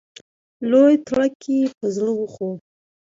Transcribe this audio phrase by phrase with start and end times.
[0.69, 2.53] لوی تړک یې په زړه وخوړ.